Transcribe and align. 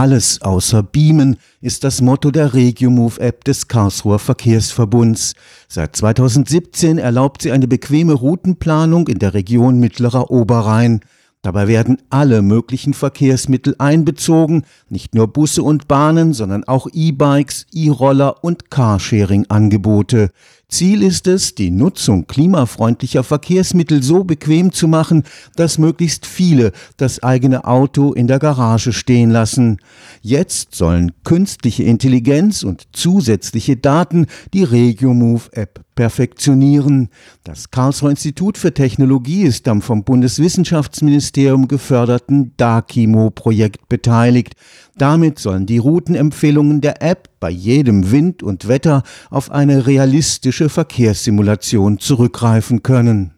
alles 0.00 0.40
außer 0.40 0.82
Beamen 0.82 1.36
ist 1.60 1.84
das 1.84 2.00
Motto 2.00 2.30
der 2.30 2.54
RegioMove-App 2.54 3.44
des 3.44 3.68
Karlsruher 3.68 4.18
Verkehrsverbunds. 4.18 5.34
Seit 5.68 5.94
2017 5.94 6.96
erlaubt 6.96 7.42
sie 7.42 7.52
eine 7.52 7.68
bequeme 7.68 8.14
Routenplanung 8.14 9.08
in 9.08 9.18
der 9.18 9.34
Region 9.34 9.78
Mittlerer 9.78 10.30
Oberrhein. 10.30 11.00
Dabei 11.42 11.68
werden 11.68 11.98
alle 12.08 12.40
möglichen 12.40 12.94
Verkehrsmittel 12.94 13.74
einbezogen, 13.76 14.64
nicht 14.88 15.14
nur 15.14 15.28
Busse 15.28 15.62
und 15.62 15.86
Bahnen, 15.86 16.32
sondern 16.32 16.64
auch 16.64 16.88
E-Bikes, 16.90 17.66
E-Roller 17.70 18.42
und 18.42 18.70
Carsharing-Angebote. 18.70 20.30
Ziel 20.70 21.02
ist 21.02 21.26
es, 21.26 21.54
die 21.54 21.70
Nutzung 21.70 22.26
klimafreundlicher 22.26 23.24
Verkehrsmittel 23.24 24.02
so 24.02 24.24
bequem 24.24 24.72
zu 24.72 24.88
machen, 24.88 25.24
dass 25.56 25.78
möglichst 25.78 26.26
viele 26.26 26.72
das 26.96 27.22
eigene 27.22 27.64
Auto 27.64 28.12
in 28.12 28.28
der 28.28 28.38
Garage 28.38 28.92
stehen 28.92 29.30
lassen. 29.30 29.78
Jetzt 30.22 30.74
sollen 30.74 31.12
künstliche 31.24 31.82
Intelligenz 31.82 32.62
und 32.62 32.88
zusätzliche 32.92 33.76
Daten 33.76 34.26
die 34.54 34.64
RegioMove-App 34.64 35.80
perfektionieren. 36.00 37.10
Das 37.44 37.70
Karlsruher 37.70 38.08
Institut 38.08 38.56
für 38.56 38.72
Technologie 38.72 39.42
ist 39.42 39.68
am 39.68 39.82
vom 39.82 40.02
Bundeswissenschaftsministerium 40.02 41.68
geförderten 41.68 42.54
DAKIMO-Projekt 42.56 43.86
beteiligt. 43.90 44.54
Damit 44.96 45.38
sollen 45.38 45.66
die 45.66 45.76
Routenempfehlungen 45.76 46.80
der 46.80 47.02
App 47.02 47.28
bei 47.38 47.50
jedem 47.50 48.10
Wind 48.10 48.42
und 48.42 48.66
Wetter 48.66 49.02
auf 49.28 49.50
eine 49.50 49.86
realistische 49.86 50.70
Verkehrssimulation 50.70 51.98
zurückgreifen 51.98 52.82
können. 52.82 53.34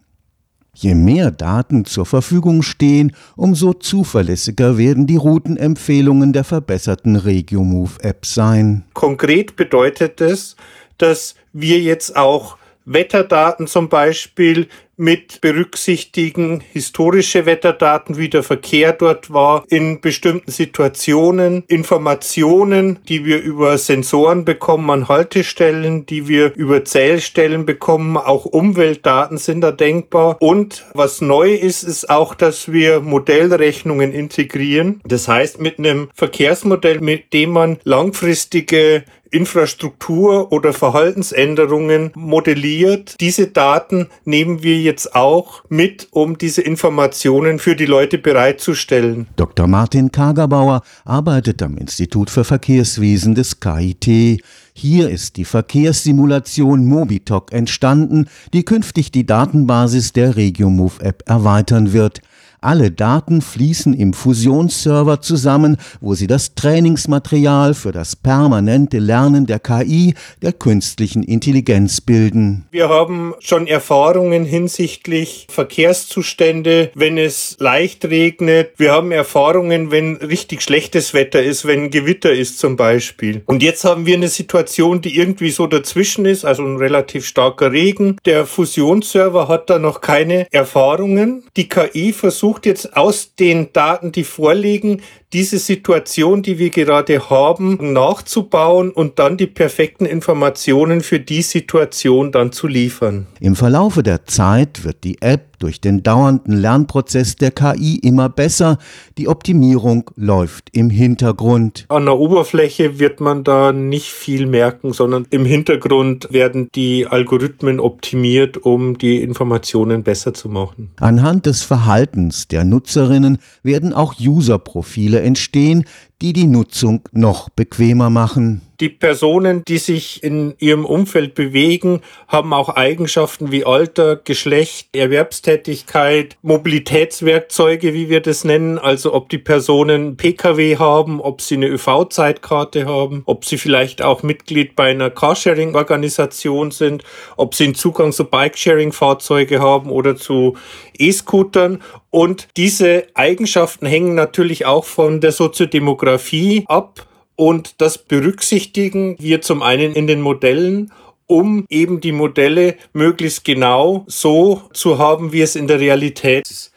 Je 0.73 0.95
mehr 0.95 1.33
Daten 1.33 1.85
zur 1.85 2.07
Verfügung 2.07 2.63
stehen, 2.63 3.11
umso 3.35 3.73
zuverlässiger 3.73 4.79
werden 4.79 5.09
die 5.09 5.17
Routenempfehlungen 5.17 6.33
der 6.33 6.45
verbesserten 6.45 7.17
RegioMove-App 7.17 8.25
sein. 8.25 8.85
Konkret 8.95 9.57
bedeutet 9.57 10.21
es, 10.21 10.55
dass 10.99 11.35
wir 11.53 11.81
jetzt 11.81 12.17
auch 12.17 12.57
Wetterdaten 12.85 13.67
zum 13.67 13.89
Beispiel 13.89 14.69
mit 14.97 15.41
berücksichtigen 15.41 16.63
historische 16.73 17.45
Wetterdaten, 17.45 18.19
wie 18.19 18.29
der 18.29 18.43
Verkehr 18.43 18.93
dort 18.93 19.33
war, 19.33 19.65
in 19.69 20.01
bestimmten 20.01 20.51
Situationen, 20.51 21.65
Informationen, 21.67 23.01
die 23.09 23.25
wir 23.25 23.43
über 23.43 23.79
Sensoren 23.79 24.45
bekommen 24.45 24.91
an 24.91 25.09
Haltestellen, 25.09 26.07
die 26.07 26.29
wir 26.29 26.55
über 26.55 26.85
Zählstellen 26.85 27.67
bekommen, 27.67 28.17
auch 28.17 28.45
Umweltdaten 28.45 29.39
sind 29.39 29.63
da 29.63 29.73
denkbar. 29.73 30.37
Und 30.41 30.85
was 30.95 31.21
neu 31.21 31.53
ist, 31.53 31.83
ist 31.83 32.09
auch, 32.09 32.35
dass 32.35 32.71
wir 32.71 33.01
Modellrechnungen 33.01 34.13
integrieren. 34.13 35.01
Das 35.05 35.27
heißt, 35.27 35.61
mit 35.61 35.79
einem 35.79 36.11
Verkehrsmodell, 36.15 37.01
mit 37.01 37.33
dem 37.33 37.51
man 37.51 37.79
langfristige 37.83 39.05
Infrastruktur 39.33 40.53
oder 40.53 40.73
Verhaltensänderungen 40.73 42.13
modelliert. 42.15 43.17
Diese 43.21 43.49
Daten 43.49 44.09
nehmen 44.25 44.63
wir 44.63 44.79
jetzt 44.79 45.15
auch 45.15 45.65
mit, 45.69 46.09
um 46.11 46.39
diese 46.39 46.63
Informationen 46.63 47.59
für 47.59 47.75
die 47.75 47.87
Leute 47.87 48.19
bereitzustellen. 48.19 49.27
Dr. 49.37 49.67
Martin 49.67 50.13
Kagerbauer 50.13 50.83
arbeitet 51.05 51.63
am 51.63 51.79
Institut 51.79 52.31
für 52.31 52.45
Verkehrswesen 52.45 53.35
des 53.35 53.59
KIT. 53.59 54.43
Hier 54.75 55.11
ist 55.11 55.37
die 55.37 55.45
Verkehrssimulation 55.45 56.87
Mobitok 56.87 57.53
entstanden, 57.53 58.29
die 58.53 58.65
künftig 58.65 59.13
die 59.13 59.27
Datenbasis 59.27 60.13
der 60.13 60.37
RegioMove-App 60.37 61.25
erweitern 61.27 61.93
wird. 61.93 62.21
Alle 62.65 62.93
Daten 62.93 63.43
fließen 63.43 63.93
im 63.93 64.13
Fusionsserver 64.13 65.21
zusammen, 65.21 65.79
wo 66.01 66.15
sie 66.15 66.29
das 66.29 66.55
Trainingsmaterial 66.55 67.75
für 67.75 67.91
das 67.91 68.15
permanente 68.15 69.01
Lernen 69.01 69.47
der 69.47 69.59
KI, 69.59 70.15
der 70.43 70.53
künstlichen 70.53 71.25
Intelligenz 71.25 72.01
bilden. 72.01 72.65
Wir 72.71 72.89
haben 72.89 73.35
schon 73.41 73.67
Erfahrungen 73.67 74.45
hinsichtlich 74.45 75.49
Verkehrszustände, 75.51 76.93
wenn 76.95 77.19
es 77.19 77.57
leicht 77.59 78.05
regnet. 78.05 78.75
Wir 78.77 78.93
haben 78.93 79.11
Erfahrungen, 79.11 79.91
wenn 79.91 80.15
richtig 80.19 80.63
schlechtes 80.63 81.15
Wetter 81.15 81.43
ist, 81.43 81.67
wenn 81.67 81.91
Gewitter 81.91 82.33
ist 82.33 82.61
zum 82.61 82.77
Beispiel. 82.77 83.43
Und 83.47 83.65
jetzt 83.65 83.85
haben 83.85 84.07
wir 84.07 84.15
eine 84.15 84.29
Situation, 84.29 85.01
die 85.01 85.19
irgendwie 85.19 85.51
so 85.51 85.67
dazwischen 85.67 86.27
ist, 86.27 86.45
also 86.45 86.63
ein 86.63 86.77
relativ 86.77 87.27
starker 87.27 87.73
Regen. 87.73 88.19
Der 88.25 88.47
Fusionsserver 88.47 89.49
hat 89.49 89.69
da 89.69 89.81
noch 89.81 90.01
keine 90.01 90.47
Erfahrungen. 90.53 91.43
Die 91.57 91.69
KI 91.69 92.13
versucht 92.13 92.52
versucht 92.53 92.67
jetzt 92.67 92.97
aus 92.97 93.35
den 93.35 93.73
Daten, 93.73 94.13
die 94.13 94.25
vorliegen, 94.25 95.01
diese 95.33 95.59
Situation, 95.59 96.43
die 96.43 96.59
wir 96.59 96.69
gerade 96.69 97.31
haben, 97.31 97.93
nachzubauen 97.95 98.91
und 98.91 99.19
dann 99.19 99.39
die 99.39 99.47
perfekten 99.47 100.05
Informationen 100.05 101.01
für 101.01 101.19
die 101.19 101.41
Situation 101.41 102.31
dann 102.31 102.53
zu 102.53 102.67
liefern. 102.67 103.27
Im 103.41 103.57
Verlaufe 103.57 104.03
der 104.03 104.27
Zeit 104.27 104.85
wird 104.85 105.05
die 105.05 105.23
App 105.23 105.52
durch 105.63 105.81
den 105.81 106.03
dauernden 106.03 106.55
Lernprozess 106.57 107.37
der 107.37 107.51
KI 107.51 107.99
immer 108.03 108.29
besser. 108.29 108.79
Die 109.19 109.29
Optimierung 109.29 110.11
läuft 110.17 110.69
im 110.73 110.91
Hintergrund. 110.91 111.87
An 111.89 112.07
der 112.07 112.19
Oberfläche 112.19 112.99
wird 112.99 113.21
man 113.21 113.45
da 113.45 113.73
nicht 113.73 114.11
viel 114.11 114.47
merken, 114.47 114.93
sondern 114.93 115.27
im 115.31 115.45
Hintergrund 115.45 116.29
werden 116.31 116.69
die 116.75 117.07
Algorithmen 117.07 117.81
optimiert, 117.81 118.59
um 118.59 118.99
die 118.99 119.23
Informationen 119.23 120.03
besser 120.03 120.35
zu 120.35 120.49
machen. 120.49 120.91
Anhand 120.99 121.47
des 121.47 121.63
Verhaltens 121.63 122.49
der 122.49 122.65
Nutzerinnen 122.65 123.39
werden 123.63 123.93
auch 123.93 124.15
Userprofile 124.19 125.21
entstehen, 125.21 125.85
die 126.23 126.33
die 126.33 126.47
Nutzung 126.47 127.09
noch 127.11 127.49
bequemer 127.51 128.09
machen. 128.09 128.63
Die 128.79 128.89
Personen, 128.89 129.63
die 129.69 129.79
sich 129.79 130.25
in 130.25 130.55
ihrem 130.59 130.85
Umfeld 130.85 131.35
bewegen, 131.35 132.01
haben 132.27 132.53
auch 132.53 132.69
Eigenschaften 132.69 133.53
wie 133.53 133.65
Alter, 133.65 134.17
Geschlecht, 134.17 134.89
Erwerbstätigkeit, 134.97 136.37
Mobilitätswerkzeuge, 136.43 137.95
wie 137.95 138.09
wir 138.09 138.21
das 138.21 138.43
nennen. 138.43 138.79
Also 138.79 139.15
ob 139.15 139.29
die 139.29 139.39
Personen 139.39 140.17
Pkw 140.17 140.79
haben, 140.79 141.21
ob 141.21 141.43
sie 141.43 141.57
eine 141.57 141.69
ÖV-Zeitkarte 141.69 142.87
haben, 142.87 143.23
ob 143.27 143.45
sie 143.45 143.59
vielleicht 143.59 144.03
auch 144.03 144.25
Mitglied 144.25 144.75
bei 144.75 144.91
einer 144.91 145.11
Carsharing-Organisation 145.11 146.73
sind, 146.73 147.05
ob 147.37 147.55
sie 147.55 147.65
einen 147.65 147.75
Zugang 147.77 148.11
zu 148.11 148.25
Bikesharing-Fahrzeuge 148.25 149.61
haben 149.61 149.91
oder 149.91 150.17
zu 150.17 150.57
E-Scootern. 150.99 151.83
Und 152.13 152.49
diese 152.59 153.07
Eigenschaften 153.15 153.87
hängen 153.87 154.15
natürlich 154.15 154.67
auch 154.67 154.85
von 154.85 155.23
der 155.23 155.33
Soziodemografie 155.33 156.65
ab. 156.69 157.09
Und 157.37 157.81
das 157.81 157.97
berücksichtigen 157.97 159.17
wir 159.19 159.41
zum 159.41 159.63
einen 159.63 159.95
in 159.95 160.07
den 160.07 160.21
Modellen, 160.21 160.93
um 161.27 161.65
eben 161.71 162.03
die 162.03 162.13
Modelle 162.13 162.77
möglichst 162.93 163.47
genau 163.47 164.05
so 164.09 164.61
zu 164.75 164.99
haben, 164.99 165.33
wie 165.33 165.41
es 165.41 165.57
in 165.57 165.67
der 165.67 165.81
Realität 165.81 166.51
ist. 166.51 166.72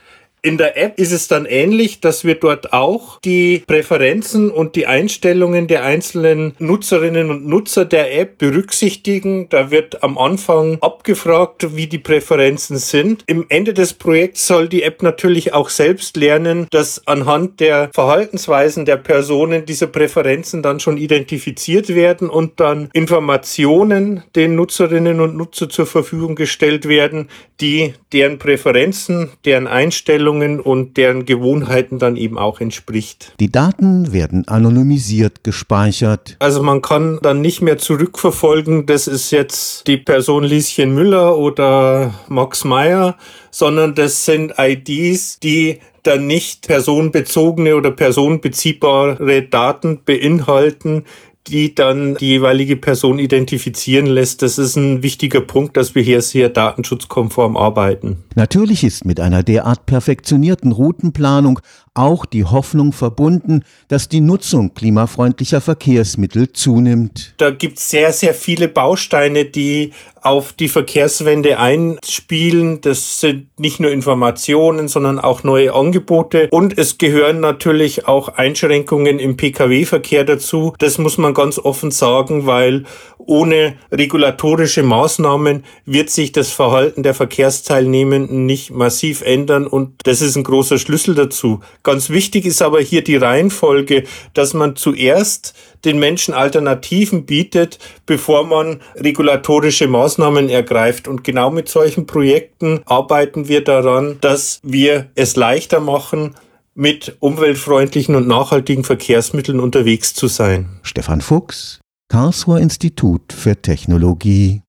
In 0.46 0.60
der 0.60 0.78
App 0.78 1.00
ist 1.00 1.12
es 1.12 1.28
dann 1.28 1.48
ähnlich, 1.48 2.02
dass 2.02 2.24
wir 2.24 2.36
dort 2.36 2.72
auch 2.72 3.20
die 3.22 3.64
Präferenzen 3.66 4.52
und 4.52 4.76
die 4.76 4.86
Einstellungen 4.86 5.66
der 5.66 5.84
einzelnen 5.84 6.54
Nutzerinnen 6.60 7.32
und 7.32 7.48
Nutzer 7.48 7.84
der 7.84 8.16
App 8.16 8.38
berücksichtigen. 8.38 9.50
Da 9.50 9.72
wird 9.72 10.04
am 10.04 10.20
Anfang 10.20 10.78
abgefragt, 10.82 11.76
wie 11.76 11.88
die 11.88 11.98
Präferenzen 11.98 12.78
sind. 12.78 13.24
Im 13.26 13.48
Ende 13.50 13.74
des 13.74 13.94
Projekts 13.94 14.46
soll 14.46 14.70
die 14.70 14.84
App 14.84 15.02
natürlich 15.02 15.52
auch 15.56 15.70
selbst 15.70 16.16
lernen, 16.16 16.68
dass 16.70 17.08
anhand 17.08 17.60
der 17.60 17.90
Verhaltensweisen 17.92 18.86
der 18.86 18.98
Personen 18.98 19.66
diese 19.66 19.88
Präferenzen 19.88 20.62
dann 20.62 20.80
schon 20.80 20.98
identifiziert 20.98 21.96
werden 21.96 22.30
und 22.30 22.60
dann 22.60 22.92
Informationen 22.94 24.22
den 24.36 24.54
Nutzerinnen 24.54 25.22
und 25.22 25.36
Nutzer 25.36 25.70
zur 25.70 25.88
Verfügung 25.88 26.36
gestellt 26.36 26.88
werden, 26.88 27.30
die 27.62 27.96
deren 28.14 28.38
Präferenzen, 28.38 29.32
deren 29.44 29.66
Einstellungen 29.66 30.35
Einstellungen 30.36 30.60
und 30.60 30.98
deren 30.98 31.26
Gewohnheiten 31.26 32.00
dann 32.00 32.16
eben 32.18 32.38
auch 32.38 32.60
entspricht. 32.60 33.34
Die 33.40 33.52
Daten 33.52 34.14
werden 34.14 34.48
anonymisiert 34.48 35.44
gespeichert. 35.44 36.36
Also 36.40 36.62
man 36.62 36.82
kann 36.82 37.20
dann 37.22 37.42
nicht 37.42 37.62
mehr 37.62 37.78
zurückverfolgen, 37.78 38.86
das 38.86 39.08
ist 39.08 39.32
jetzt 39.32 39.88
die 39.88 39.98
Person 39.98 40.44
Lieschen 40.44 40.94
Müller 40.94 41.38
oder 41.38 42.14
Max 42.28 42.64
Meyer, 42.64 43.18
sondern 43.52 43.96
das 43.96 44.26
sind 44.26 44.54
IDs, 44.58 45.40
die 45.40 45.80
dann 46.04 46.28
nicht 46.28 46.68
personenbezogene 46.68 47.76
oder 47.76 47.90
personenbeziehbare 47.90 49.42
Daten 49.44 50.02
beinhalten, 50.06 51.06
die 51.48 51.76
dann 51.76 52.16
die 52.16 52.28
jeweilige 52.28 52.76
Person 52.76 53.20
identifizieren 53.20 54.08
lässt. 54.08 54.42
Das 54.42 54.58
ist 54.58 54.76
ein 54.76 55.04
wichtiger 55.04 55.42
Punkt, 55.42 55.78
dass 55.78 55.96
wir 55.96 56.02
hier 56.02 56.22
sehr 56.22 56.50
datenschutzkonform 56.50 57.56
arbeiten. 57.56 58.24
Natürlich 58.36 58.84
ist 58.84 59.06
mit 59.06 59.20
einer 59.20 59.44
derart 59.44 59.86
perfektionierten 59.86 60.72
Routenplanung 60.72 61.60
auch 61.96 62.26
die 62.26 62.44
Hoffnung 62.44 62.92
verbunden, 62.92 63.64
dass 63.88 64.10
die 64.10 64.20
Nutzung 64.20 64.74
klimafreundlicher 64.74 65.62
Verkehrsmittel 65.62 66.52
zunimmt. 66.52 67.34
Da 67.38 67.52
gibt 67.52 67.78
es 67.78 67.90
sehr, 67.90 68.12
sehr 68.12 68.34
viele 68.34 68.68
Bausteine, 68.68 69.46
die 69.46 69.94
auf 70.22 70.54
die 70.54 70.68
Verkehrswende 70.68 71.60
einspielen. 71.60 72.82
Das 72.82 73.22
sind 73.22 73.48
nicht 73.60 73.80
nur 73.80 73.92
Informationen, 73.92 74.88
sondern 74.88 75.20
auch 75.20 75.44
neue 75.44 75.74
Angebote. 75.74 76.50
Und 76.52 76.78
es 76.78 76.98
gehören 76.98 77.40
natürlich 77.40 78.08
auch 78.08 78.30
Einschränkungen 78.30 79.20
im 79.20 79.38
Pkw-Verkehr 79.38 80.26
dazu. 80.26 80.74
Das 80.80 80.98
muss 80.98 81.18
man 81.18 81.35
ganz 81.36 81.60
offen 81.60 81.92
sagen, 81.92 82.48
weil 82.48 82.86
ohne 83.20 83.76
regulatorische 83.92 84.82
Maßnahmen 84.82 85.64
wird 85.86 86.10
sich 86.10 86.32
das 86.32 86.50
Verhalten 86.50 87.04
der 87.04 87.14
Verkehrsteilnehmenden 87.14 88.48
nicht 88.48 88.72
massiv 88.72 89.22
ändern 89.22 89.68
und 89.68 89.94
das 90.06 90.22
ist 90.22 90.36
ein 90.36 90.44
großer 90.44 90.80
Schlüssel 90.80 91.14
dazu. 91.14 91.60
Ganz 91.84 92.10
wichtig 92.10 92.46
ist 92.46 92.64
aber 92.64 92.82
hier 92.82 93.04
die 93.04 93.16
Reihenfolge, 93.16 94.04
dass 94.34 94.56
man 94.56 94.76
zuerst 94.76 95.54
den 95.86 96.00
Menschen 96.00 96.34
Alternativen 96.34 97.26
bietet, 97.26 97.80
bevor 98.06 98.46
man 98.46 98.82
regulatorische 98.96 99.88
Maßnahmen 99.88 100.50
ergreift. 100.50 101.08
Und 101.08 101.24
genau 101.24 101.52
mit 101.52 101.70
solchen 101.70 102.08
Projekten 102.08 102.82
arbeiten 102.86 103.48
wir 103.48 103.64
daran, 103.64 104.18
dass 104.22 104.60
wir 104.64 105.08
es 105.16 105.36
leichter 105.36 105.80
machen, 105.80 106.36
mit 106.76 107.16
umweltfreundlichen 107.20 108.16
und 108.16 108.28
nachhaltigen 108.28 108.84
Verkehrsmitteln 108.84 109.60
unterwegs 109.60 110.14
zu 110.14 110.28
sein. 110.28 110.80
Stefan 110.84 111.22
Fuchs, 111.22 111.80
Karlsruher 112.10 112.60
Institut 112.60 113.34
für 113.34 113.60
Technologie 113.62 114.62